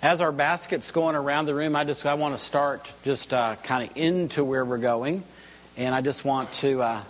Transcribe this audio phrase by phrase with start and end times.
[0.00, 3.56] As our baskets going around the room, I just I want to start just uh,
[3.64, 5.24] kind of into where we're going,
[5.76, 7.02] and I just want to uh,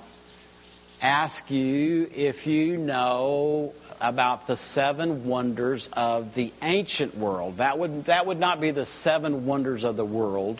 [1.03, 7.59] ask you if you know about the seven wonders of the ancient world.
[7.59, 10.59] That would that would not be the seven wonders of the world,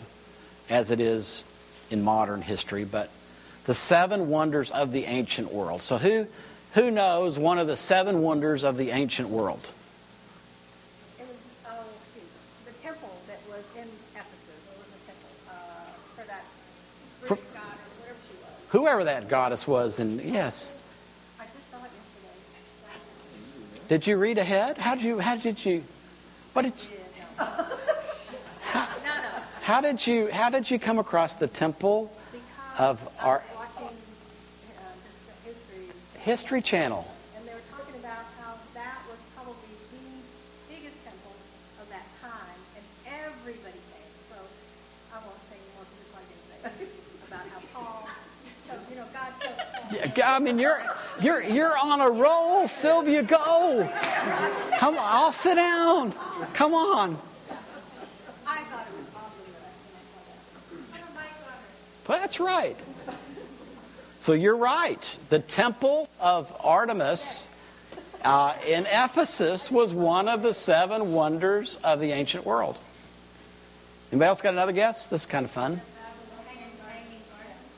[0.69, 1.47] as it is
[1.89, 3.09] in modern history, but
[3.65, 5.81] the seven wonders of the ancient world.
[5.81, 6.27] So who
[6.75, 9.71] who knows one of the seven wonders of the ancient world?
[18.69, 19.99] Whoever that goddess was.
[19.99, 20.73] And yes.
[23.87, 24.77] Did you read ahead?
[24.77, 25.19] How did you?
[25.19, 25.83] How did you?
[26.53, 26.73] What did?
[26.79, 27.43] You,
[28.61, 28.87] how,
[29.61, 30.31] how did you?
[30.31, 32.11] How did you come across the temple
[32.77, 33.43] of our
[36.19, 37.07] History Channel?
[50.23, 50.81] I mean, you're
[51.21, 53.23] you're you're on a roll, Sylvia.
[53.23, 53.89] Go.
[54.77, 56.13] Come on, I'll sit down.
[56.53, 57.17] Come on.
[62.07, 62.75] Well, that's right.
[64.19, 65.19] So you're right.
[65.29, 67.49] The temple of Artemis
[68.23, 72.79] uh, in Ephesus was one of the seven wonders of the ancient world.
[74.11, 75.07] Anybody else got another guess?
[75.07, 75.81] This is kind of fun.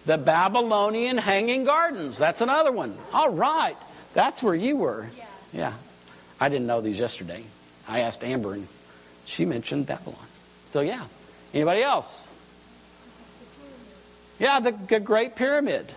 [0.05, 2.17] The Babylonian Hanging Gardens.
[2.17, 2.97] That's another one.
[3.13, 3.77] All right.
[4.13, 5.07] That's where you were.
[5.17, 5.25] Yeah.
[5.53, 5.73] yeah.
[6.39, 7.44] I didn't know these yesterday.
[7.88, 8.67] I asked Amber, and
[9.25, 10.25] she mentioned Babylon.
[10.67, 11.05] So, yeah.
[11.53, 12.31] Anybody else?
[14.39, 15.91] Yeah, the, the Great Pyramid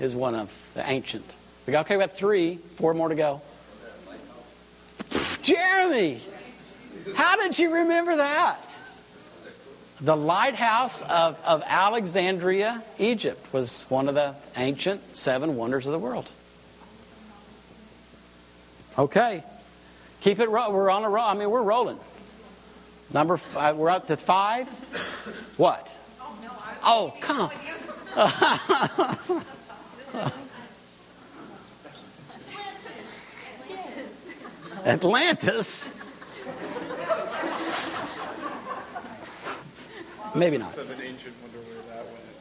[0.00, 1.26] is one of the ancient.
[1.66, 3.42] We got, okay, we got three, four more to go.
[5.42, 6.20] Jeremy,
[7.14, 8.65] how did you remember that?
[10.00, 15.98] The lighthouse of, of Alexandria, Egypt, was one of the ancient seven wonders of the
[15.98, 16.30] world.
[18.98, 19.42] Okay.
[20.20, 21.24] Keep it, ro- we're on a roll.
[21.24, 21.98] I mean, we're rolling.
[23.12, 24.68] Number five, uh, we're up to five.
[25.56, 25.88] What?
[26.82, 27.50] Oh, oh come.
[34.84, 35.90] Atlantis.
[40.36, 40.76] Maybe not.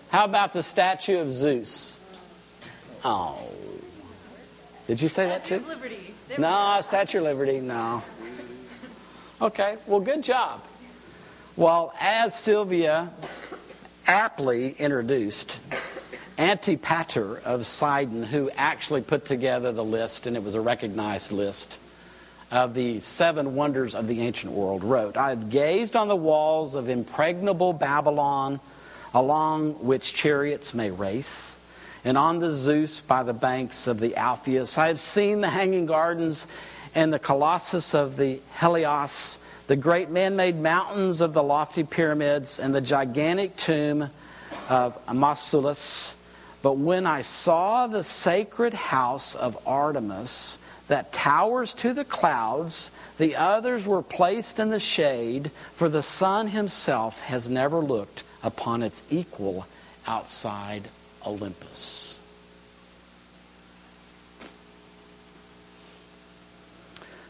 [0.10, 2.02] How about the statue of Zeus?
[3.04, 3.52] Oh.
[4.88, 5.64] Did you say that too?
[5.68, 6.14] Liberty.
[6.38, 8.04] No, Statue of Liberty, no.
[9.42, 10.64] Okay, well, good job.
[11.56, 13.12] Well, as Sylvia
[14.08, 15.60] aptly introduced,
[16.38, 21.80] Antipater of Sidon, who actually put together the list, and it was a recognized list
[22.52, 26.76] of the seven wonders of the ancient world, wrote I have gazed on the walls
[26.76, 28.60] of impregnable Babylon,
[29.14, 31.56] along which chariots may race,
[32.04, 34.78] and on the Zeus by the banks of the Alpheus.
[34.78, 36.48] I have seen the hanging gardens
[36.94, 42.60] and the colossus of the Helios, the great man made mountains of the lofty pyramids,
[42.60, 44.10] and the gigantic tomb
[44.70, 46.14] of Mausolus.
[46.62, 50.58] But when I saw the sacred house of Artemis,
[50.88, 52.92] that towers to the clouds.
[53.18, 58.84] The others were placed in the shade, for the sun himself has never looked upon
[58.84, 59.66] its equal
[60.08, 60.84] outside
[61.26, 62.20] Olympus.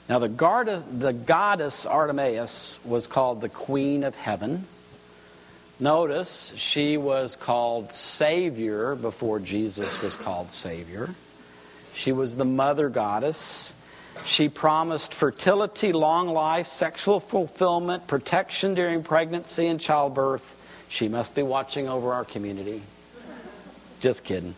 [0.08, 4.68] Now, the, guard, the goddess Artemis was called the Queen of Heaven.
[5.80, 11.16] Notice she was called Savior before Jesus was called Savior.
[11.96, 13.74] She was the mother goddess.
[14.26, 20.56] She promised fertility, long life, sexual fulfillment, protection during pregnancy and childbirth.
[20.90, 22.82] She must be watching over our community.
[24.02, 24.56] Just kidding.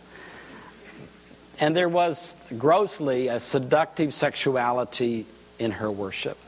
[1.60, 5.26] And there was grossly a seductive sexuality
[5.58, 6.38] in her worship.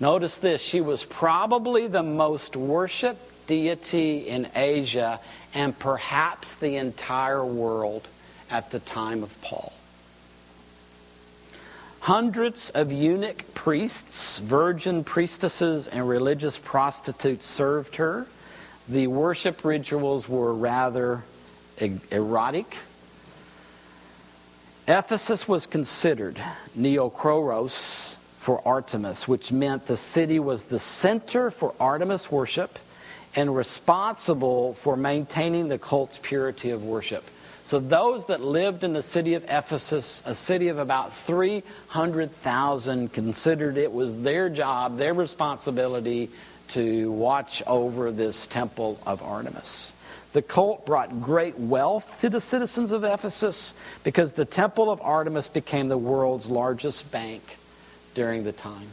[0.00, 5.20] Notice this she was probably the most worshiped deity in Asia
[5.54, 8.06] and perhaps the entire world
[8.54, 9.72] at the time of Paul.
[11.98, 18.28] Hundreds of eunuch priests, virgin priestesses, and religious prostitutes served her.
[18.88, 21.24] The worship rituals were rather
[22.12, 22.76] erotic.
[24.86, 26.40] Ephesus was considered
[26.78, 32.78] Neokoros for Artemis, which meant the city was the center for Artemis worship
[33.34, 37.24] and responsible for maintaining the cult's purity of worship.
[37.64, 43.78] So those that lived in the city of Ephesus, a city of about 300,000, considered
[43.78, 46.28] it was their job, their responsibility
[46.68, 49.94] to watch over this temple of Artemis.
[50.34, 53.72] The cult brought great wealth to the citizens of Ephesus
[54.02, 57.56] because the temple of Artemis became the world's largest bank
[58.14, 58.88] during the time.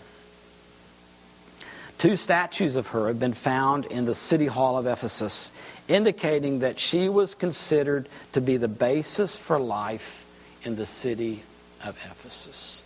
[2.01, 5.51] Two statues of her have been found in the city hall of Ephesus,
[5.87, 10.25] indicating that she was considered to be the basis for life
[10.63, 11.43] in the city
[11.85, 12.83] of Ephesus.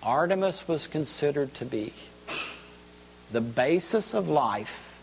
[0.00, 1.92] Artemis was considered to be
[3.32, 4.96] the basis of life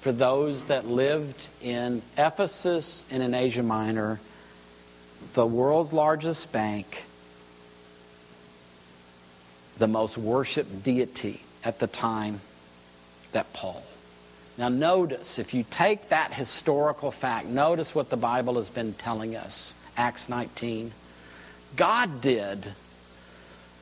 [0.00, 4.20] for those that lived in Ephesus and in Asia Minor,
[5.32, 7.06] the world's largest bank,
[9.78, 12.40] the most worshiped deity at the time
[13.32, 13.82] that Paul.
[14.56, 19.34] Now, notice, if you take that historical fact, notice what the Bible has been telling
[19.34, 19.74] us.
[19.96, 20.92] Acts 19.
[21.76, 22.64] God did.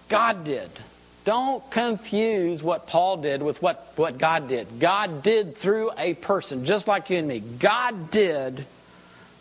[0.08, 0.70] God did.
[1.24, 4.80] Don't confuse what Paul did with what, what God did.
[4.80, 7.40] God did through a person, just like you and me.
[7.40, 8.64] God did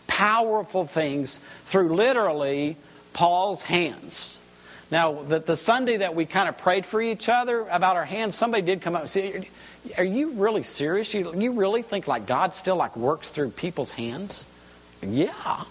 [0.05, 2.75] powerful things through literally
[3.13, 4.38] Paul's hands.
[4.91, 8.35] Now, the, the Sunday that we kind of prayed for each other about our hands,
[8.35, 9.47] somebody did come up and say,
[9.97, 11.13] Are you really serious?
[11.13, 14.45] You, you really think like God still like works through people's hands?
[15.01, 15.63] Yeah.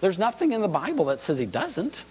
[0.00, 2.04] There's nothing in the Bible that says he doesn't.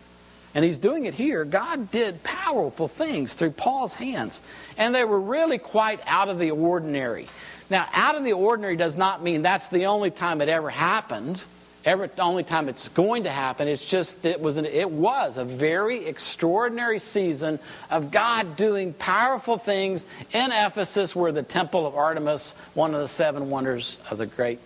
[0.55, 1.45] And he's doing it here.
[1.45, 4.39] God did powerful things through Paul's hands.
[4.77, 7.27] And they were really quite out of the ordinary.
[7.69, 11.43] Now, out of the ordinary does not mean that's the only time it ever happened
[11.83, 13.67] the only time it's going to happen.
[13.67, 17.59] It's just it was an, it was a very extraordinary season
[17.91, 23.07] of God doing powerful things in Ephesus, where the temple of Artemis, one of the
[23.07, 24.59] seven wonders of the great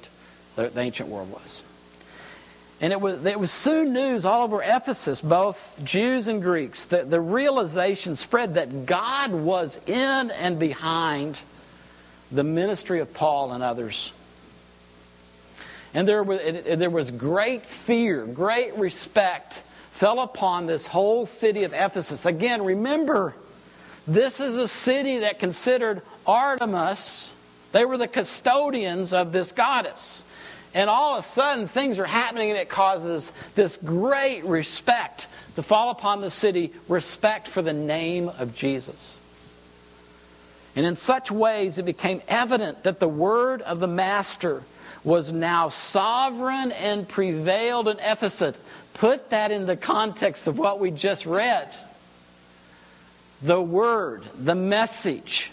[0.56, 1.64] the, the ancient world, was.
[2.80, 6.86] And it was, it was soon news all over Ephesus, both Jews and Greeks.
[6.86, 11.40] The realization spread that God was in and behind
[12.32, 14.12] the ministry of Paul and others
[15.98, 16.40] and there was,
[16.78, 22.28] there was great fear, great respect fell upon this whole city of Ephesus.
[22.28, 23.34] Again, remember,
[24.06, 27.34] this is a city that considered Artemis,
[27.72, 30.24] they were the custodians of this goddess.
[30.76, 35.64] And all of a sudden, things are happening, and it causes this great respect to
[35.64, 39.20] fall upon the city respect for the name of Jesus.
[40.76, 44.62] And in such ways, it became evident that the word of the Master
[45.04, 48.58] was now sovereign and prevailed in Ephesus.
[48.94, 51.76] Put that in the context of what we just read.
[53.42, 55.52] The word, the message.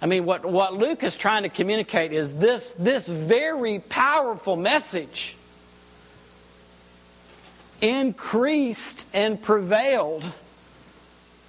[0.00, 5.36] I mean, what, what Luke is trying to communicate is this, this very powerful message
[7.80, 10.30] increased and prevailed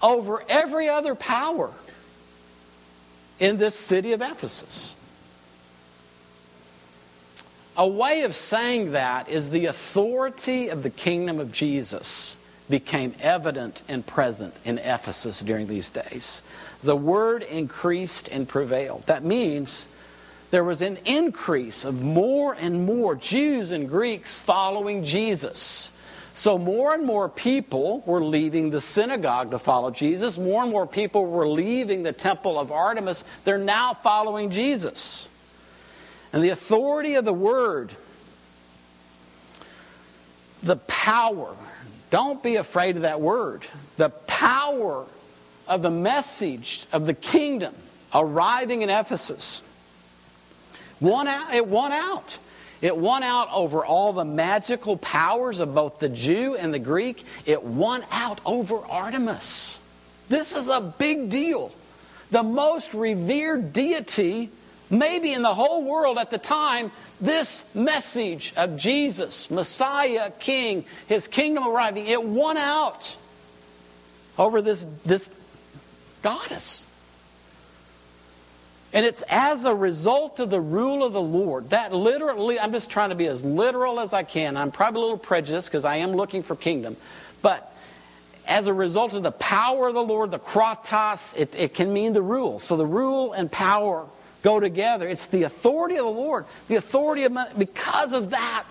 [0.01, 1.71] over every other power
[3.39, 4.95] in this city of Ephesus.
[7.75, 12.37] A way of saying that is the authority of the kingdom of Jesus
[12.69, 16.43] became evident and present in Ephesus during these days.
[16.83, 19.07] The word increased and prevailed.
[19.07, 19.87] That means
[20.51, 25.91] there was an increase of more and more Jews and Greeks following Jesus.
[26.35, 30.37] So, more and more people were leaving the synagogue to follow Jesus.
[30.37, 33.23] More and more people were leaving the temple of Artemis.
[33.45, 35.27] They're now following Jesus.
[36.33, 37.91] And the authority of the word,
[40.63, 41.55] the power,
[42.09, 43.61] don't be afraid of that word.
[43.97, 45.05] The power
[45.67, 47.75] of the message of the kingdom
[48.13, 49.61] arriving in Ephesus.
[50.99, 52.37] Won out, it won out.
[52.81, 57.23] It won out over all the magical powers of both the Jew and the Greek.
[57.45, 59.79] It won out over Artemis.
[60.27, 61.71] This is a big deal.
[62.31, 64.49] The most revered deity
[64.93, 71.27] maybe in the whole world at the time, this message of Jesus, Messiah, King, his
[71.27, 73.15] kingdom arriving, it won out
[74.37, 75.29] over this, this
[76.21, 76.87] goddess.
[78.93, 81.71] And it's as a result of the rule of the Lord.
[81.71, 84.55] That literally, I'm just trying to be as literal as I can.
[84.55, 86.95] I'm probably a little prejudiced because I am looking for kingdom.
[87.41, 87.75] But
[88.47, 92.13] as a result of the power of the Lord, the kratos, it, it can mean
[92.13, 92.59] the rule.
[92.59, 94.05] So the rule and power
[94.43, 95.07] go together.
[95.07, 98.65] It's the authority of the Lord, the authority of, because of that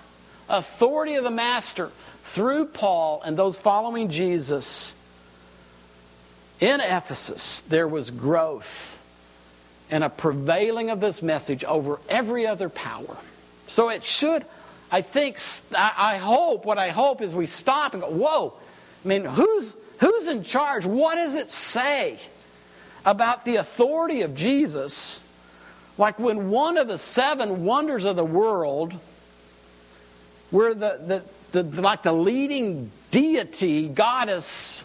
[0.48, 1.90] authority of the Master
[2.26, 4.94] through Paul and those following Jesus
[6.60, 8.98] in Ephesus, there was growth
[9.90, 13.16] and a prevailing of this message over every other power.
[13.66, 14.44] So it should,
[14.90, 15.38] I think,
[15.74, 18.54] I hope, what I hope is we stop and go, whoa,
[19.04, 20.86] I mean, who's, who's in charge?
[20.86, 22.18] What does it say
[23.04, 25.24] about the authority of Jesus?
[25.98, 28.94] Like when one of the seven wonders of the world,
[30.50, 31.22] where the,
[31.52, 34.84] the, the, like the leading deity, goddess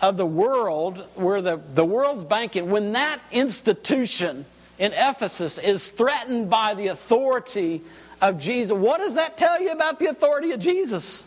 [0.00, 4.44] of the world, where the, the world's banking, when that institution
[4.78, 7.82] in Ephesus is threatened by the authority
[8.20, 11.24] of Jesus, what does that tell you about the authority of Jesus?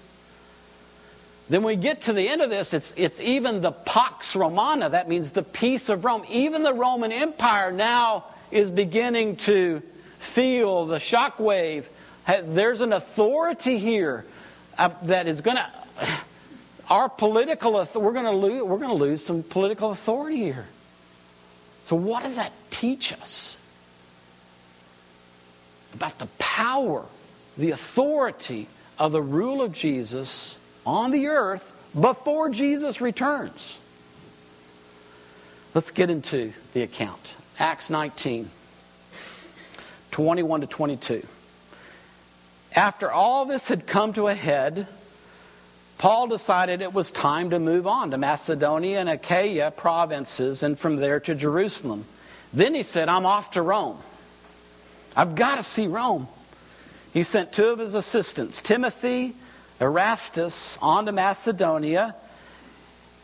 [1.50, 5.10] Then we get to the end of this, it's, it's even the Pax Romana, that
[5.10, 6.24] means the peace of Rome.
[6.30, 9.82] Even the Roman Empire now is beginning to
[10.20, 11.86] feel the shockwave.
[12.44, 14.26] There's an authority here
[14.78, 15.72] uh, that is going to
[16.90, 20.68] our political we're going to lose we're going to lose some political authority here.
[21.86, 23.60] So what does that teach us
[25.94, 27.04] about the power,
[27.58, 28.68] the authority
[28.98, 33.80] of the rule of Jesus on the earth before Jesus returns?
[35.74, 37.36] Let's get into the account.
[37.60, 38.50] Acts 19
[40.12, 41.26] 21 to 22.
[42.76, 44.88] After all this had come to a head,
[45.98, 50.98] Paul decided it was time to move on to Macedonia and Achaia provinces and from
[50.98, 52.06] there to Jerusalem.
[52.52, 53.98] Then he said, I'm off to Rome.
[55.16, 56.28] I've got to see Rome.
[57.14, 59.36] He sent two of his assistants, Timothy,
[59.80, 62.16] Erastus, on to Macedonia.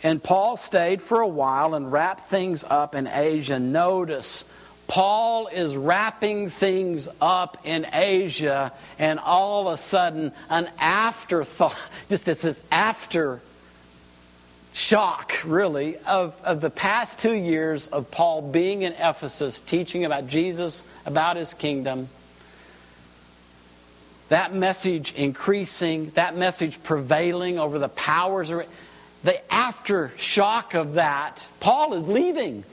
[0.01, 3.60] And Paul stayed for a while and wrapped things up in Asia.
[3.60, 4.46] Notice
[4.89, 11.77] Paul is wrapping things up in Asia, and all of a sudden, an afterthought,
[12.10, 13.39] just this after
[14.74, 20.25] shock, really, of, of the past two years of Paul being in Ephesus, teaching about
[20.25, 22.10] Jesus, about his kingdom.
[24.29, 28.50] That message increasing, that message prevailing over the powers.
[28.50, 28.68] Of,
[29.24, 32.64] the aftershock of that, Paul is leaving.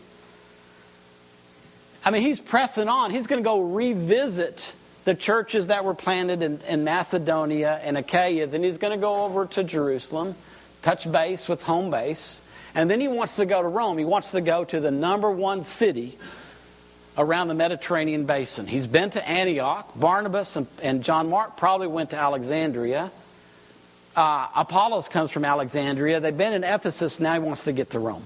[2.05, 3.11] I mean, he's pressing on.
[3.11, 4.75] He's going to go revisit
[5.05, 8.47] the churches that were planted in, in Macedonia and Achaia.
[8.47, 10.37] Then he's going to go over to Jerusalem,
[10.83, 12.43] touch base with home base.
[12.75, 13.99] And then he wants to go to Rome.
[13.99, 16.19] He wants to go to the number one city
[17.19, 18.67] around the Mediterranean basin.
[18.67, 19.91] He's been to Antioch.
[19.99, 23.11] Barnabas and, and John Mark probably went to Alexandria.
[24.17, 26.21] Uh, Apollos comes from Alexandria.
[26.21, 27.21] They've been in Ephesus.
[27.21, 28.25] Now he wants to get to Rome.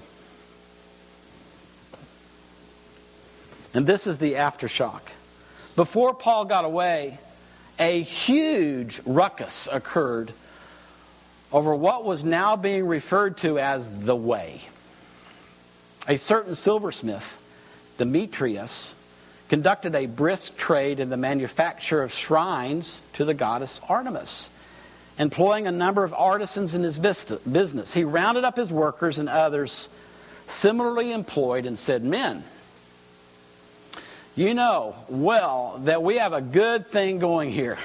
[3.73, 5.01] And this is the aftershock.
[5.75, 7.17] Before Paul got away,
[7.77, 10.31] a huge ruckus occurred
[11.51, 14.61] over what was now being referred to as the way.
[16.07, 17.37] A certain silversmith,
[17.97, 18.95] Demetrius,
[19.49, 24.49] conducted a brisk trade in the manufacture of shrines to the goddess Artemis,
[25.17, 27.93] employing a number of artisans in his business.
[27.93, 29.89] He rounded up his workers and others
[30.47, 32.43] similarly employed and said, Men,
[34.35, 37.77] you know well that we have a good thing going here.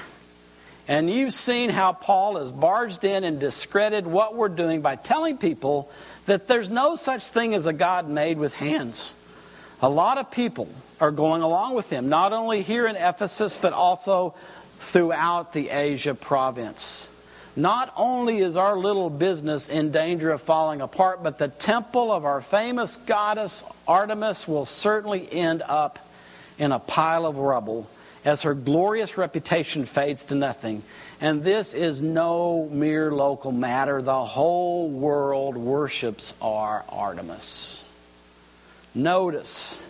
[0.89, 5.37] And you've seen how Paul has barged in and discredited what we're doing by telling
[5.37, 5.91] people
[6.27, 9.13] that there's no such thing as a God made with hands.
[9.83, 10.69] A lot of people
[11.01, 14.35] are going along with him, not only here in Ephesus, but also
[14.79, 17.09] throughout the Asia province.
[17.57, 22.27] Not only is our little business in danger of falling apart, but the temple of
[22.27, 25.99] our famous goddess Artemis will certainly end up
[26.59, 27.89] in a pile of rubble
[28.27, 30.83] as her glorious reputation fades to nothing.
[31.21, 34.03] And this is no mere local matter.
[34.03, 37.85] The whole world worships our Artemis.
[38.95, 39.87] Notice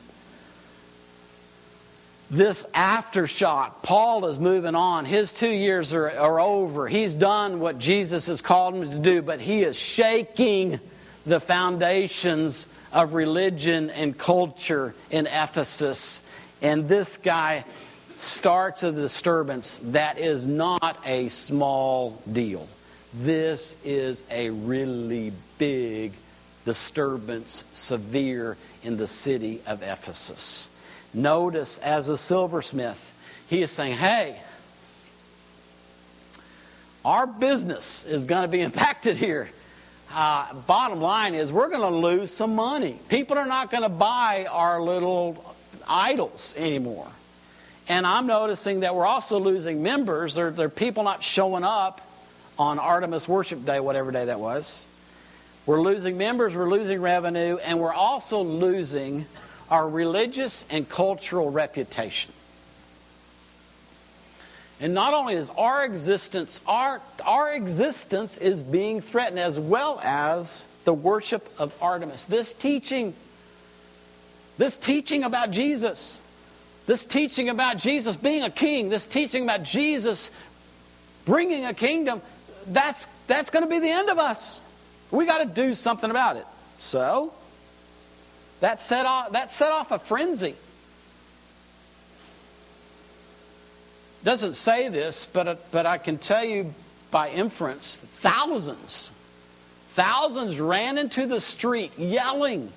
[2.30, 3.82] this aftershock.
[3.82, 5.04] Paul is moving on.
[5.04, 6.88] His two years are, are over.
[6.88, 10.80] He's done what Jesus has called him to do, but he is shaking
[11.24, 16.22] the foundations of religion and culture in Ephesus
[16.62, 17.64] and this guy
[18.16, 22.66] starts a disturbance that is not a small deal.
[23.14, 26.12] This is a really big
[26.64, 30.70] disturbance, severe in the city of Ephesus.
[31.16, 33.14] Notice, as a silversmith,
[33.48, 34.38] he is saying, Hey,
[37.06, 39.48] our business is going to be impacted here.
[40.12, 42.98] Uh, bottom line is, we're going to lose some money.
[43.08, 45.56] People are not going to buy our little
[45.88, 47.08] idols anymore.
[47.88, 50.34] And I'm noticing that we're also losing members.
[50.34, 52.00] There, there are people not showing up
[52.58, 54.84] on Artemis Worship Day, whatever day that was.
[55.64, 59.26] We're losing members, we're losing revenue, and we're also losing
[59.70, 62.32] our religious and cultural reputation.
[64.80, 70.66] And not only is our existence, our, our existence is being threatened as well as
[70.84, 72.26] the worship of Artemis.
[72.26, 73.14] This teaching,
[74.58, 76.20] this teaching about Jesus,
[76.86, 80.30] this teaching about Jesus being a king, this teaching about Jesus
[81.24, 82.20] bringing a kingdom,
[82.66, 84.60] that's, that's going to be the end of us.
[85.10, 86.46] We got to do something about it.
[86.78, 87.32] So,
[88.60, 90.54] that set off, that set off a frenzy.
[94.26, 96.74] doesn't say this, but, but I can tell you
[97.12, 99.12] by inference, thousands,
[99.90, 102.72] thousands ran into the street yelling,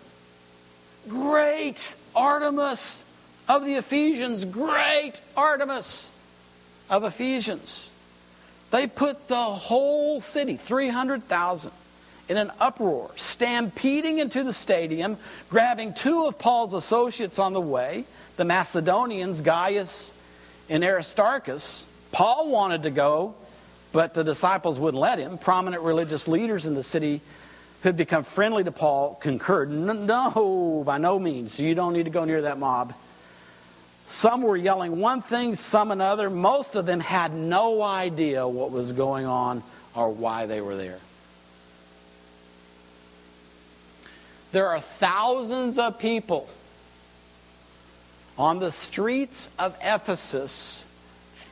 [1.08, 3.04] Great Artemis
[3.48, 4.46] of the Ephesians!
[4.46, 6.12] Great Artemis
[6.88, 7.90] of Ephesians!
[8.70, 11.72] They put the whole city, 300,000,
[12.30, 15.18] in an uproar, stampeding into the stadium,
[15.50, 18.06] grabbing two of Paul's associates on the way,
[18.38, 20.14] the Macedonians, Gaius
[20.70, 21.86] and Aristarchus.
[22.12, 23.34] Paul wanted to go,
[23.92, 25.40] but the disciples wouldn't let him.
[25.40, 27.22] Prominent religious leaders in the city
[27.82, 29.72] who had become friendly to Paul concurred.
[29.72, 31.60] No, by no means.
[31.60, 32.94] You don't need to go near that mob.
[34.06, 36.30] Some were yelling one thing, some another.
[36.30, 39.64] Most of them had no idea what was going on
[39.96, 41.00] or why they were there.
[44.52, 46.50] There are thousands of people
[48.38, 50.86] on the streets of Ephesus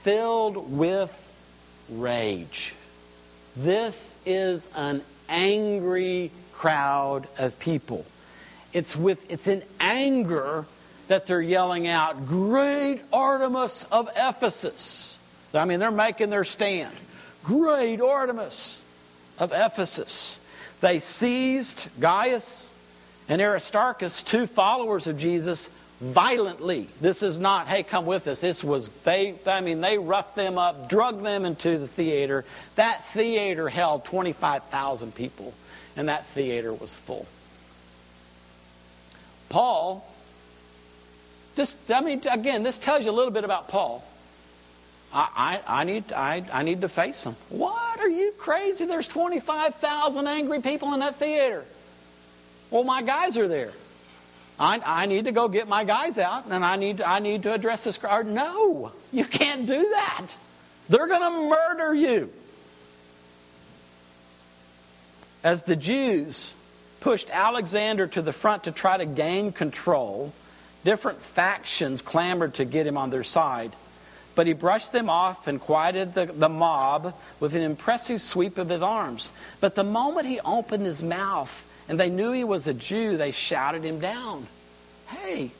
[0.03, 1.11] filled with
[1.89, 2.73] rage.
[3.55, 8.05] This is an angry crowd of people.
[8.73, 10.65] It's with it's in anger
[11.07, 15.17] that they're yelling out, Great Artemis of Ephesus.
[15.53, 16.93] I mean, they're making their stand.
[17.43, 18.83] Great Artemis
[19.39, 20.39] of Ephesus.
[20.81, 22.71] They seized Gaius
[23.29, 25.69] and Aristarchus, two followers of Jesus,
[25.99, 26.87] violently.
[27.01, 28.39] This is not, hey, come with us.
[28.39, 32.45] This was, they, I mean, they roughed them up, drug them into the theater.
[32.75, 35.53] That theater held 25,000 people,
[35.95, 37.25] and that theater was full.
[39.49, 40.05] Paul
[41.57, 44.03] just, I mean, again, this tells you a little bit about Paul.
[45.11, 47.35] I, I, I, need, I, I need to face him.
[47.49, 47.99] What?
[47.99, 48.85] Are you crazy?
[48.85, 51.65] There's 25,000 angry people in that theater.
[52.69, 53.71] Well, my guys are there.
[54.59, 57.53] I, I need to go get my guys out and I need, I need to
[57.53, 58.25] address this crowd.
[58.27, 60.27] No, you can't do that.
[60.89, 62.31] They're going to murder you.
[65.43, 66.55] As the Jews
[66.99, 70.33] pushed Alexander to the front to try to gain control,
[70.87, 73.73] Different factions clamored to get him on their side.
[74.35, 78.69] But he brushed them off and quieted the, the mob with an impressive sweep of
[78.69, 79.33] his arms.
[79.59, 83.31] But the moment he opened his mouth and they knew he was a Jew, they
[83.31, 84.47] shouted him down.
[85.07, 85.51] Hey,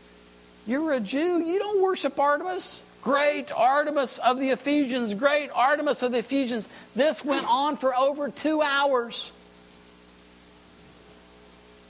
[0.66, 1.42] you're a Jew.
[1.42, 2.84] You don't worship Artemis.
[3.02, 5.14] Great Artemis of the Ephesians.
[5.14, 6.68] Great Artemis of the Ephesians.
[6.96, 9.32] This went on for over two hours.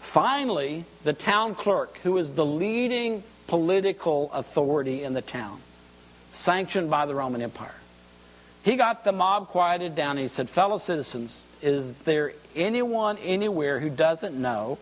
[0.01, 5.59] Finally, the town clerk, who is the leading political authority in the town,
[6.33, 7.75] sanctioned by the Roman Empire,
[8.67, 13.79] he got the mob quieted down and he said, Fellow citizens, is there anyone anywhere
[13.79, 14.77] who doesn't know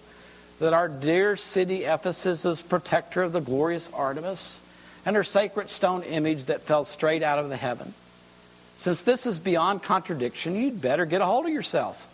[0.58, 4.60] that our dear city Ephesus is protector of the glorious Artemis
[5.06, 7.94] and her sacred stone image that fell straight out of the heaven?
[8.78, 12.12] Since this is beyond contradiction, you'd better get a hold of yourself.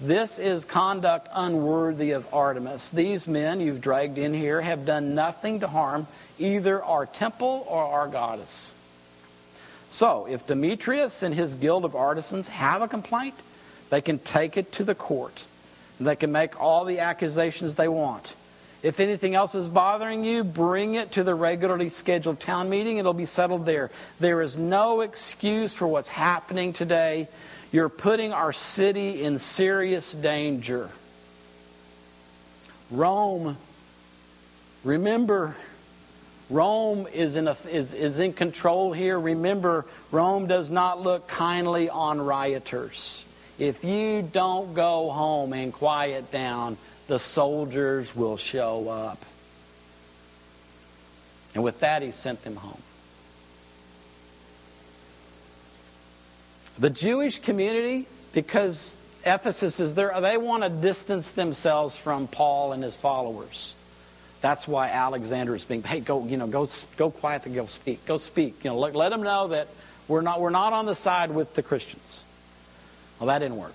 [0.00, 2.90] This is conduct unworthy of Artemis.
[2.90, 6.08] These men you've dragged in here have done nothing to harm
[6.40, 8.74] either our temple or our goddess.
[9.92, 13.34] So, if Demetrius and his guild of artisans have a complaint,
[13.90, 15.42] they can take it to the court.
[16.00, 18.32] They can make all the accusations they want.
[18.82, 22.96] If anything else is bothering you, bring it to the regularly scheduled town meeting.
[22.96, 23.90] It'll be settled there.
[24.18, 27.28] There is no excuse for what's happening today.
[27.70, 30.88] You're putting our city in serious danger.
[32.90, 33.58] Rome,
[34.84, 35.54] remember,
[36.52, 39.18] Rome is in, a, is, is in control here.
[39.18, 43.24] Remember, Rome does not look kindly on rioters.
[43.58, 49.24] If you don't go home and quiet down, the soldiers will show up.
[51.54, 52.82] And with that, he sent them home.
[56.78, 62.82] The Jewish community, because Ephesus is there, they want to distance themselves from Paul and
[62.82, 63.76] his followers.
[64.42, 68.18] That's why Alexander is being, hey, go, you know, go, go quietly, go speak, go
[68.18, 68.64] speak.
[68.64, 69.68] You know, let, let them know that
[70.08, 72.24] we're not, we're not on the side with the Christians.
[73.20, 73.74] Well, that didn't work.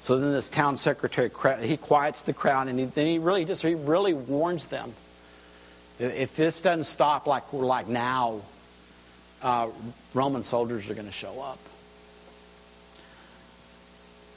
[0.00, 1.30] So then this town secretary,
[1.66, 4.92] he quiets the crowd, and he, then he really just, he really warns them.
[6.00, 8.40] If this doesn't stop like, like now,
[9.40, 9.68] uh,
[10.14, 11.58] Roman soldiers are going to show up.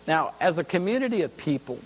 [0.08, 1.80] Now, as a community of people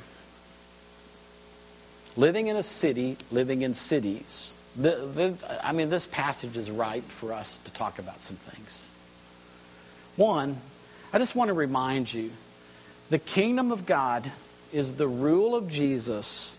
[2.16, 7.04] living in a city, living in cities, the, the, I mean, this passage is ripe
[7.04, 8.88] for us to talk about some things.
[10.16, 10.58] One,
[11.12, 12.32] I just want to remind you
[13.10, 14.32] the kingdom of God
[14.72, 16.58] is the rule of Jesus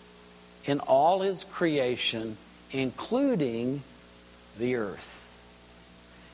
[0.64, 2.36] in all his creation,
[2.70, 3.82] including
[4.58, 5.10] the earth.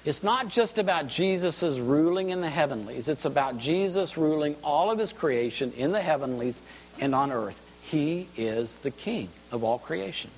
[0.05, 4.99] It's not just about Jesus' ruling in the heavenlies, it's about Jesus ruling all of
[4.99, 6.61] his creation in the heavenlies
[6.99, 7.70] and on earth.
[7.91, 10.31] He is the king of all creation,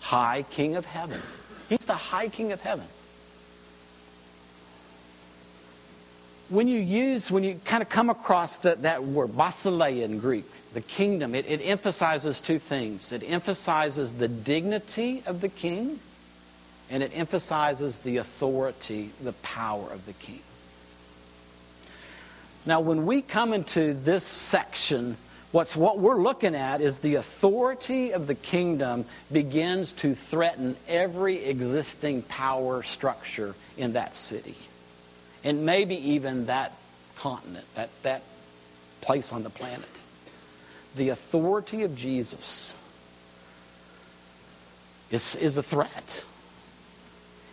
[0.00, 1.20] high king of heaven.
[1.68, 2.86] He's the high king of heaven.
[6.48, 10.46] when you use, when you kind of come across the, that word, basileia in Greek,
[10.72, 13.12] the kingdom, it, it emphasizes two things.
[13.12, 16.00] It emphasizes the dignity of the king,
[16.90, 20.40] and it emphasizes the authority, the power of the king.
[22.64, 25.16] Now, when we come into this section,
[25.52, 31.44] what's what we're looking at is the authority of the kingdom begins to threaten every
[31.44, 34.56] existing power structure in that city
[35.44, 36.72] and maybe even that
[37.16, 38.22] continent, that, that
[39.00, 39.88] place on the planet.
[40.96, 42.74] The authority of Jesus
[45.10, 46.24] is, is a threat.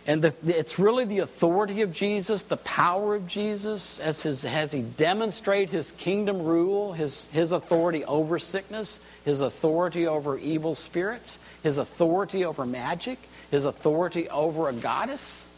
[0.06, 4.70] And the, it's really the authority of Jesus, the power of Jesus, as, his, as
[4.72, 11.40] he demonstrated his kingdom rule, his, his authority over sickness, his authority over evil spirits,
[11.64, 13.18] his authority over magic,
[13.50, 15.48] his authority over a goddess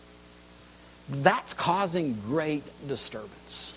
[1.09, 3.75] that's causing great disturbance.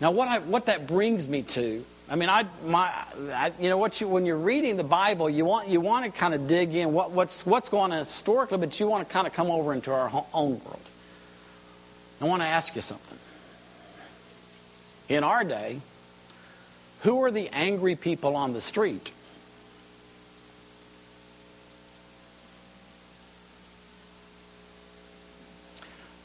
[0.00, 2.92] Now, what, I, what that brings me to, I mean, I, my,
[3.32, 6.10] I, you know, what you, when you're reading the Bible, you want, you want to
[6.10, 9.26] kind of dig in what, what's, what's going on historically, but you want to kind
[9.26, 10.80] of come over into our own world.
[12.20, 13.18] I want to ask you something.
[15.08, 15.80] In our day,
[17.02, 19.10] who are the angry people on the street?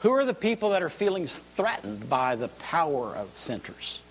[0.02, 4.02] Who are the people that are feeling threatened by the power of centers?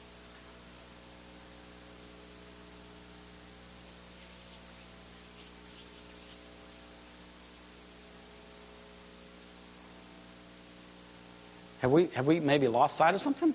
[11.80, 13.54] Have we, have we maybe lost sight of something?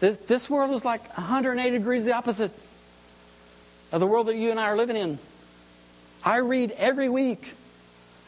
[0.00, 2.50] This, this world is like 180 degrees the opposite
[3.92, 5.18] of the world that you and I are living in.
[6.24, 7.54] I read every week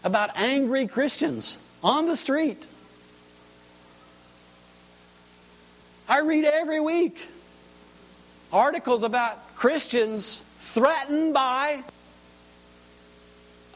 [0.05, 2.67] about angry Christians on the street.
[6.13, 7.27] I read every week
[8.53, 11.83] articles about Christians threatened by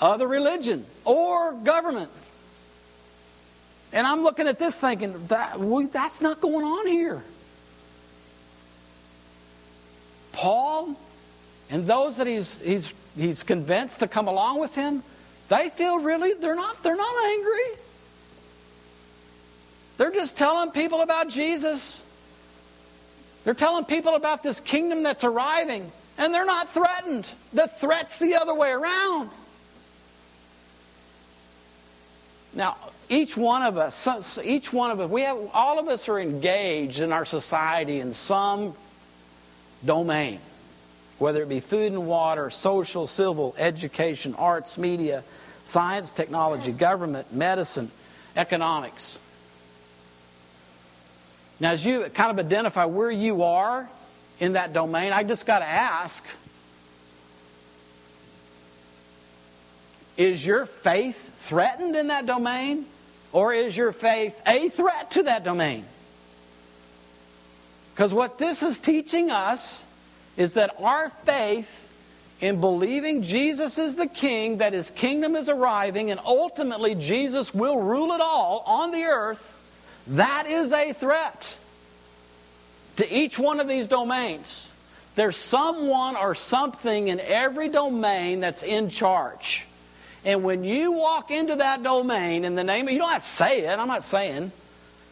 [0.03, 2.11] other religion or government.
[3.91, 5.57] And I'm looking at this thinking, that,
[5.91, 7.25] that's not going on here.
[10.33, 10.95] Paul
[11.71, 15.03] and those that he's, he's, he's convinced to come along with him,
[15.49, 17.81] they feel really, they're not, they're not angry.
[19.97, 22.03] They're just telling people about Jesus.
[23.47, 27.29] They're telling people about this kingdom that's arriving, and they're not threatened.
[27.53, 29.31] The threat's the other way around.
[32.55, 32.77] Now,
[33.09, 37.01] each one of us, each one of us, we have, all of us are engaged
[37.01, 38.75] in our society in some
[39.85, 40.41] domain,
[41.21, 45.23] whether it be food and water, social, civil, education, arts, media,
[45.67, 47.93] science, technology, government, medicine,
[48.35, 49.21] economics.
[51.59, 53.89] Now, as you kind of identify where you are
[54.41, 56.25] in that domain, I just got to ask
[60.17, 62.87] is your faith threatened in that domain?
[63.33, 65.85] Or is your faith a threat to that domain?
[67.95, 69.85] Because what this is teaching us
[70.37, 71.83] is that our faith
[72.41, 77.81] in believing Jesus is the king, that his kingdom is arriving, and ultimately Jesus will
[77.81, 79.56] rule it all on the earth,
[80.09, 81.55] that is a threat
[82.97, 84.75] to each one of these domains.
[85.15, 89.65] There's someone or something in every domain that's in charge.
[90.25, 93.29] And when you walk into that domain in the name of, you don't have to
[93.29, 94.51] say it, I'm not saying,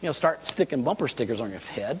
[0.01, 1.99] you know, start sticking bumper stickers on your head.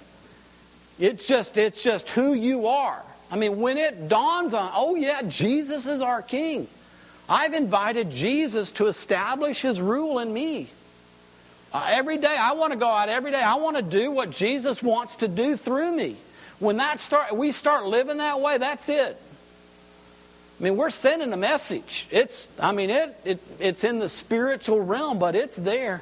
[0.99, 3.01] It's just, it's just who you are.
[3.31, 6.67] I mean, when it dawns on, oh yeah, Jesus is our King.
[7.27, 10.69] I've invited Jesus to establish his rule in me.
[11.75, 13.41] Uh, every day, I want to go out every day.
[13.41, 16.15] I want to do what Jesus wants to do through me.
[16.59, 19.19] When that start, we start living that way, that's it.
[20.57, 22.07] I mean, we're sending a message.
[22.11, 26.01] It's, I mean, it, it, it's in the spiritual realm, but it's there.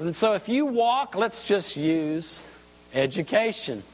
[0.00, 2.44] And so if you walk, let's just use
[2.92, 3.84] education.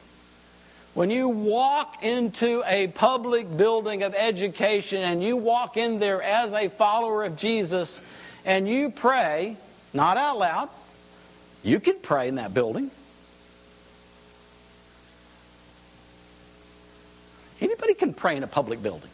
[0.95, 6.51] When you walk into a public building of education and you walk in there as
[6.53, 8.01] a follower of Jesus
[8.43, 9.55] and you pray,
[9.93, 10.69] not out loud,
[11.63, 12.91] you can pray in that building.
[17.59, 19.09] Anybody can pray in a public building.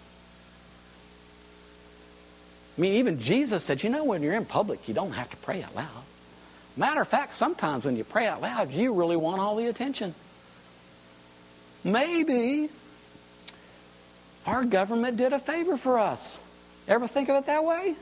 [2.77, 5.37] I mean, even Jesus said, you know, when you're in public, you don't have to
[5.37, 6.03] pray out loud.
[6.77, 10.13] Matter of fact, sometimes when you pray out loud, you really want all the attention.
[11.83, 12.69] Maybe
[14.45, 16.39] our government did a favor for us.
[16.87, 17.95] Ever think of it that way?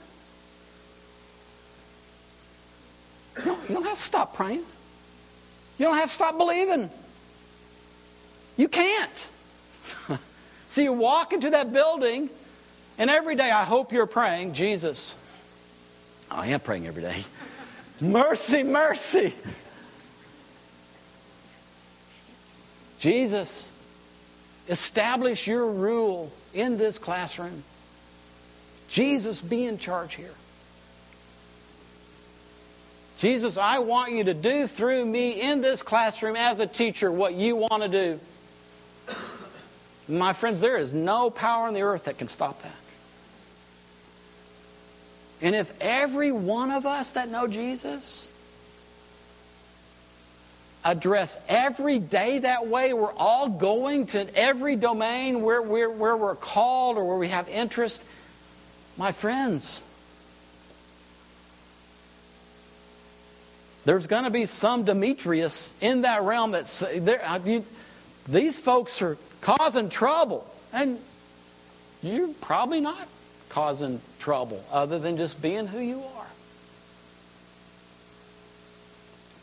[3.68, 4.64] You don't, have to stop praying.
[5.78, 6.90] You don't have to stop believing.
[8.58, 9.30] You can't.
[10.70, 12.30] so you walk into that building,
[12.98, 15.16] and every day I hope you're praying, Jesus.
[16.32, 17.24] Oh, I am praying every day.
[18.02, 19.34] Mercy, mercy.
[23.00, 23.72] Jesus,
[24.68, 27.64] establish your rule in this classroom.
[28.90, 30.34] Jesus, be in charge here.
[33.18, 37.34] Jesus, I want you to do through me in this classroom as a teacher what
[37.34, 38.20] you want to do.
[40.08, 42.76] My friends, there is no power on the earth that can stop that.
[45.42, 48.30] And if every one of us that know Jesus
[50.84, 56.36] address every day that way, we're all going to every domain where we're, where we're
[56.36, 58.04] called or where we have interest,
[58.98, 59.82] my friends,
[63.86, 67.24] there's going to be some Demetrius in that realm that's there.
[67.24, 67.66] I mean,
[68.28, 71.00] these folks are causing trouble, and
[72.02, 73.08] you're probably not
[73.50, 76.26] causing trouble other than just being who you are.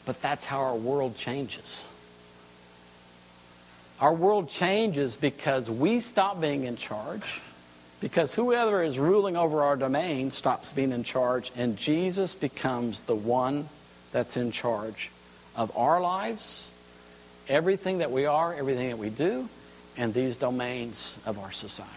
[0.05, 1.85] But that's how our world changes.
[4.00, 7.40] Our world changes because we stop being in charge,
[8.00, 13.14] because whoever is ruling over our domain stops being in charge, and Jesus becomes the
[13.14, 13.68] one
[14.12, 15.11] that's in charge
[15.57, 16.72] of our lives,
[17.48, 19.48] everything that we are, everything that we do,
[19.96, 21.90] and these domains of our society.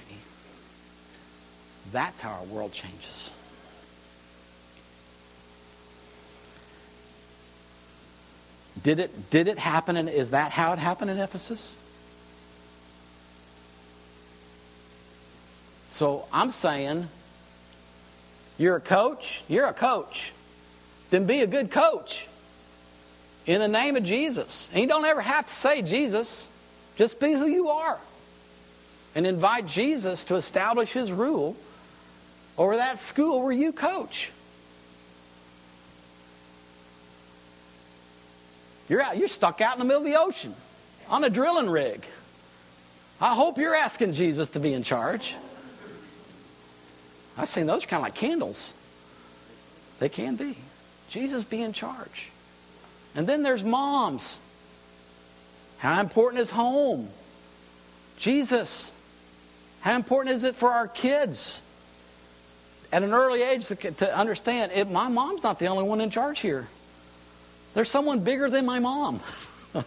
[1.91, 3.31] That's how our world changes.
[8.83, 9.97] Did it, did it happen?
[9.97, 11.77] And is that how it happened in Ephesus?
[15.91, 17.07] So I'm saying,
[18.57, 20.33] you're a coach, you're a coach.
[21.15, 22.27] Then be a good coach
[23.45, 24.69] in the name of Jesus.
[24.73, 26.45] And you don't ever have to say Jesus,
[26.97, 27.97] just be who you are.
[29.15, 31.55] And invite Jesus to establish his rule
[32.57, 34.29] over that school where you coach.
[38.89, 40.53] You're out, you're stuck out in the middle of the ocean
[41.07, 42.05] on a drilling rig.
[43.21, 45.33] I hope you're asking Jesus to be in charge.
[47.37, 48.73] I've seen those kind of like candles.
[49.99, 50.57] They can be.
[51.09, 52.29] Jesus be in charge.
[53.15, 54.39] And then there's moms.
[55.77, 57.09] How important is home?
[58.17, 58.91] Jesus.
[59.81, 61.61] How important is it for our kids?
[62.91, 66.09] At an early age to, to understand, it, my mom's not the only one in
[66.09, 66.67] charge here.
[67.73, 69.19] There's someone bigger than my mom.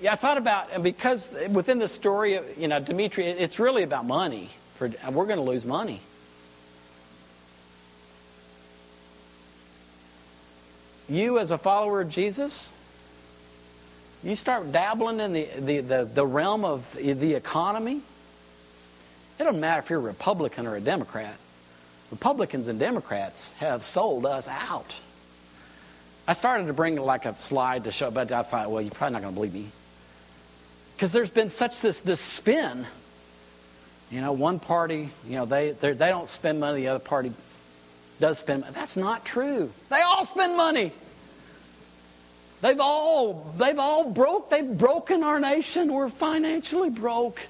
[0.00, 3.84] yeah, I thought about, and because within the story of, you know, Dimitri, it's really
[3.84, 4.50] about money.
[4.76, 6.00] For, we're going to lose money.
[11.10, 12.70] You, as a follower of Jesus,
[14.22, 17.96] you start dabbling in the, the, the, the realm of the economy.
[17.96, 21.34] It doesn't matter if you're a Republican or a Democrat.
[22.12, 24.94] Republicans and Democrats have sold us out.
[26.28, 29.14] I started to bring like a slide to show, but I thought, well, you're probably
[29.14, 29.66] not going to believe me.
[30.94, 32.86] Because there's been such this, this spin.
[34.12, 37.32] You know, one party, you know, they, they don't spend money, the other party
[38.20, 38.72] does spend money.
[38.74, 39.70] That's not true.
[39.88, 40.92] They all spend money.
[42.60, 45.92] They've all, they've all broke, they've broken our nation.
[45.92, 47.40] We're financially broke.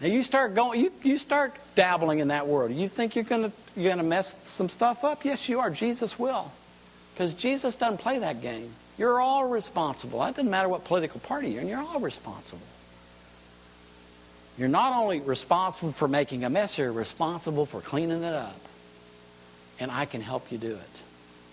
[0.00, 2.72] Now you start going, you, you start dabbling in that world.
[2.72, 5.24] You think you're gonna you're gonna mess some stuff up?
[5.24, 5.70] Yes, you are.
[5.70, 6.50] Jesus will,
[7.14, 8.70] because Jesus doesn't play that game.
[8.98, 10.22] You're all responsible.
[10.24, 11.68] It doesn't matter what political party you're in.
[11.68, 12.66] You're all responsible.
[14.58, 18.58] You're not only responsible for making a mess, you're responsible for cleaning it up.
[19.78, 20.90] And I can help you do it.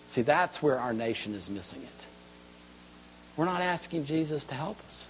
[0.07, 2.05] See, that's where our nation is missing it.
[3.35, 5.07] We're not asking Jesus to help us.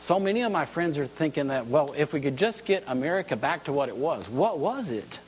[0.00, 3.36] So many of my friends are thinking that, well, if we could just get America
[3.36, 5.18] back to what it was, what was it?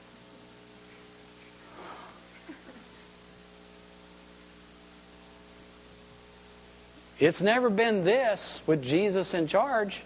[7.21, 10.01] It's never been this with Jesus in charge.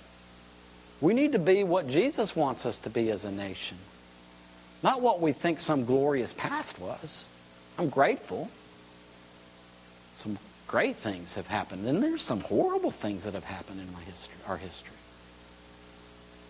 [1.00, 3.78] We need to be what Jesus wants us to be as a nation,
[4.82, 7.28] not what we think some glorious past was.
[7.78, 8.50] I'm grateful.
[10.16, 14.00] Some great things have happened, and there's some horrible things that have happened in my
[14.00, 14.96] history, our history.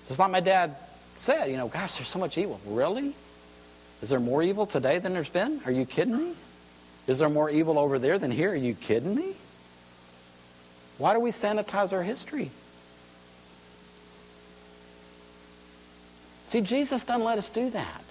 [0.09, 0.77] Just like my dad
[1.18, 2.59] said, you know, gosh, there's so much evil.
[2.66, 3.14] Really?
[4.03, 5.61] Is there more evil today than there's been?
[5.66, 6.33] Are you kidding me?
[7.07, 8.53] Is there more evil over there than here?
[8.53, 9.35] Are you kidding me?
[10.98, 12.50] Why do we sanitize our history?
[16.46, 18.04] See, Jesus doesn't let us do that.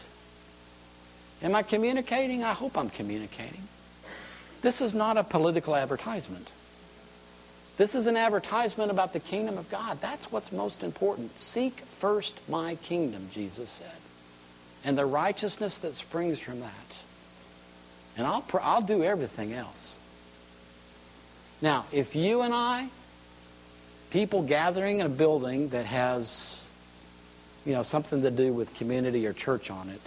[1.41, 2.43] Am I communicating?
[2.43, 3.63] I hope I'm communicating.
[4.61, 6.49] This is not a political advertisement.
[7.75, 9.99] This is an advertisement about the kingdom of God.
[9.99, 11.37] That's what's most important.
[11.39, 13.87] Seek first my kingdom, Jesus said,
[14.85, 16.97] and the righteousness that springs from that.
[18.15, 19.97] And I'll, I'll do everything else.
[21.63, 22.89] Now, if you and I,
[24.12, 26.67] people gathering in a building that has,
[27.65, 30.02] you know, something to do with community or church on it,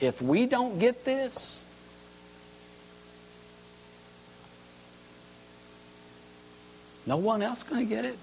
[0.00, 1.66] if we don't get this,
[7.06, 8.16] no one else going to get it?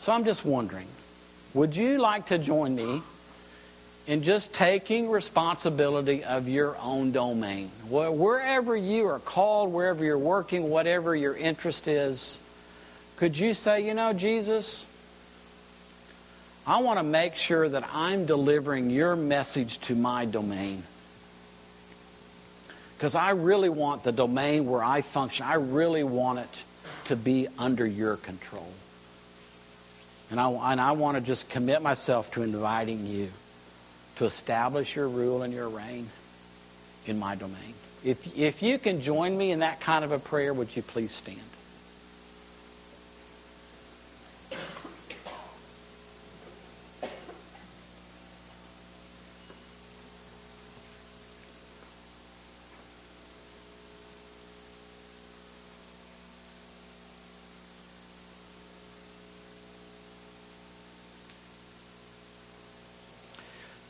[0.00, 0.88] So I'm just wondering,
[1.54, 3.00] would you like to join me
[4.06, 7.68] in just taking responsibility of your own domain.
[7.88, 12.38] Wherever you are called, wherever you're working, whatever your interest is,
[13.16, 14.86] could you say, you know, Jesus,
[16.66, 20.82] I want to make sure that I'm delivering your message to my domain.
[22.96, 26.62] Because I really want the domain where I function, I really want it
[27.06, 28.68] to be under your control.
[30.30, 33.28] And I, and I want to just commit myself to inviting you
[34.22, 36.08] to establish your rule and your reign
[37.06, 37.74] in my domain.
[38.04, 41.10] If, if you can join me in that kind of a prayer, would you please
[41.10, 41.40] stand?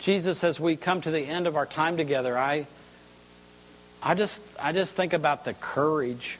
[0.02, 2.66] Jesus, as we come to the end of our time together, I,
[4.02, 6.38] I, just, I just think about the courage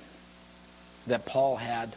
[1.07, 1.95] that Paul had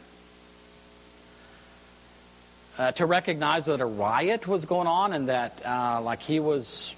[2.78, 6.94] uh, to recognize that a riot was going on and that, uh, like, he was,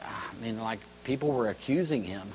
[0.00, 2.28] I mean, like, people were accusing him.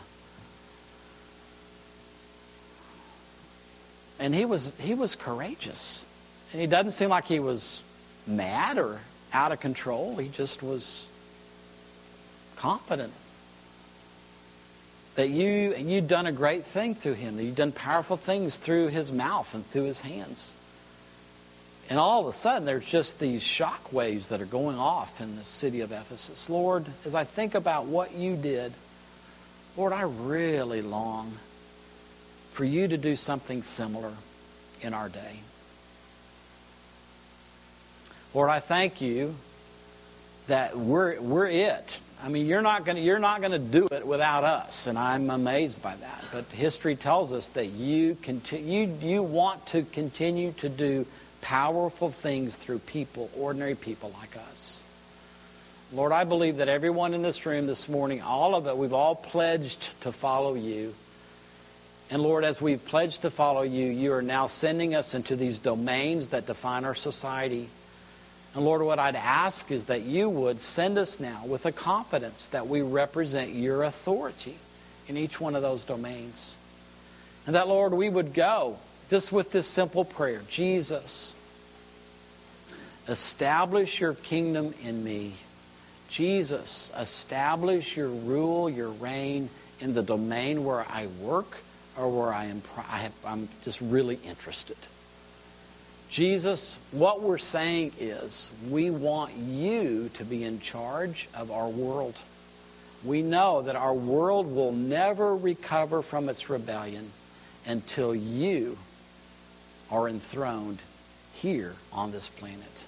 [4.19, 6.05] And he was, he was courageous.
[6.51, 7.81] And he doesn't seem like he was
[8.25, 8.99] mad or
[9.33, 10.15] out of control.
[10.17, 11.07] He just was
[12.55, 13.13] confident
[15.15, 17.37] that you and you'd done a great thing through him.
[17.37, 20.53] That you'd done powerful things through his mouth and through his hands.
[21.89, 25.37] And all of a sudden, there's just these shock waves that are going off in
[25.37, 26.49] the city of Ephesus.
[26.49, 28.73] Lord, as I think about what you did,
[29.77, 31.31] Lord, I really long
[32.51, 34.11] for you to do something similar
[34.81, 35.39] in our day.
[38.37, 39.33] Lord, I thank you
[40.45, 41.99] that we're, we're it.
[42.23, 45.31] I mean, you're not going you're not going to do it without us, and I'm
[45.31, 46.23] amazed by that.
[46.31, 51.07] But history tells us that you continue, you, you want to continue to do
[51.41, 54.83] powerful things through people, ordinary people like us.
[55.91, 59.15] Lord, I believe that everyone in this room this morning, all of it, we've all
[59.15, 60.93] pledged to follow you.
[62.11, 65.59] And Lord, as we've pledged to follow you, you are now sending us into these
[65.59, 67.69] domains that define our society.
[68.57, 72.47] And Lord, what I'd ask is that you would send us now with a confidence
[72.47, 74.55] that we represent your authority
[75.07, 76.57] in each one of those domains.
[77.45, 78.77] And that, Lord, we would go
[79.11, 81.35] just with this simple prayer Jesus,
[83.07, 85.33] establish your kingdom in me.
[86.09, 91.57] Jesus, establish your rule, your reign in the domain where I work
[91.95, 94.77] or where I am, I am just really interested.
[96.09, 102.15] Jesus, what we're saying is we want you to be in charge of our world.
[103.03, 107.11] We know that our world will never recover from its rebellion
[107.65, 108.77] until you
[109.91, 110.79] are enthroned
[111.33, 112.85] here on this planet.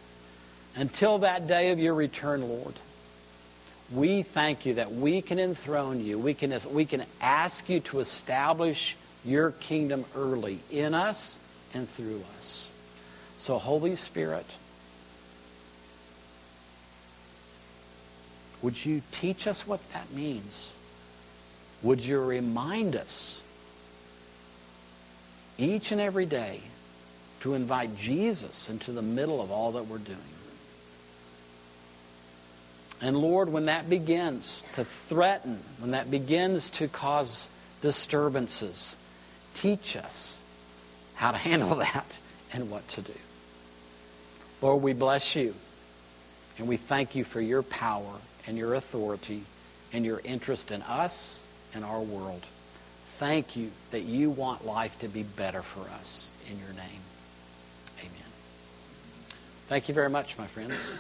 [0.76, 2.74] Until that day of your return, Lord,
[3.91, 6.17] we thank you that we can enthrone you.
[6.17, 8.95] We can, we can ask you to establish
[9.26, 11.39] your kingdom early in us
[11.74, 12.72] and through us.
[13.40, 14.46] So, Holy Spirit,
[18.62, 20.74] would you teach us what that means?
[21.82, 23.42] Would you remind us
[25.58, 26.60] each and every day
[27.40, 30.20] to invite Jesus into the middle of all that we're doing?
[33.02, 37.50] And Lord, when that begins to threaten, when that begins to cause
[37.82, 38.98] disturbances,
[39.54, 40.42] teach us
[41.16, 42.20] how to handle that
[42.52, 43.14] and what to do.
[44.62, 45.53] Lord, we bless you
[46.57, 49.43] and we thank you for your power and your authority
[49.93, 52.43] and your interest in us and our world.
[53.18, 57.01] Thank you that you want life to be better for us in your name.
[57.99, 58.32] Amen.
[59.68, 60.97] Thank you very much, my friends.